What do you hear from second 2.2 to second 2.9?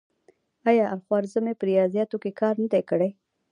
کې کار نه دی